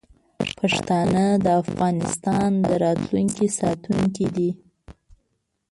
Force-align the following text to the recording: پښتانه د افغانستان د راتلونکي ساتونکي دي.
پښتانه 0.59 1.23
د 1.45 1.47
افغانستان 1.63 2.49
د 2.67 2.69
راتلونکي 2.83 3.47
ساتونکي 3.59 4.27
دي. 4.35 4.51